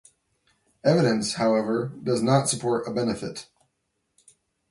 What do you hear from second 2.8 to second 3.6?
a benefit.